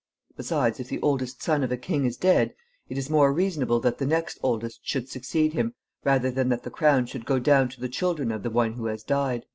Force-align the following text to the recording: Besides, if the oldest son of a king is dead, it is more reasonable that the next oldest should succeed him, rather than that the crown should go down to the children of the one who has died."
Besides, 0.35 0.79
if 0.79 0.89
the 0.89 0.99
oldest 1.03 1.43
son 1.43 1.63
of 1.63 1.71
a 1.71 1.77
king 1.77 2.05
is 2.05 2.17
dead, 2.17 2.55
it 2.89 2.97
is 2.97 3.07
more 3.07 3.31
reasonable 3.31 3.79
that 3.81 3.99
the 3.99 4.07
next 4.07 4.39
oldest 4.41 4.79
should 4.81 5.07
succeed 5.07 5.53
him, 5.53 5.75
rather 6.03 6.31
than 6.31 6.49
that 6.49 6.63
the 6.63 6.71
crown 6.71 7.05
should 7.05 7.23
go 7.23 7.37
down 7.37 7.69
to 7.69 7.79
the 7.79 7.87
children 7.87 8.31
of 8.31 8.41
the 8.41 8.49
one 8.49 8.73
who 8.73 8.87
has 8.87 9.03
died." 9.03 9.45